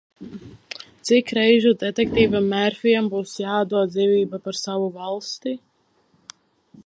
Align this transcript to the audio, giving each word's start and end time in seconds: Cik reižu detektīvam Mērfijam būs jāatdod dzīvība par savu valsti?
Cik 1.09 1.33
reižu 1.37 1.73
detektīvam 1.83 2.47
Mērfijam 2.53 3.11
būs 3.13 3.35
jāatdod 3.43 3.93
dzīvība 3.95 4.41
par 4.47 4.59
savu 4.63 4.87
valsti? 4.97 5.57